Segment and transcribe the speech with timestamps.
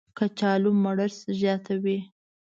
[0.17, 1.99] کچالو مړښت زیاتوي